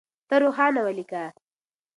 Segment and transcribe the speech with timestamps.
[0.27, 1.23] ته روښانه وليکه.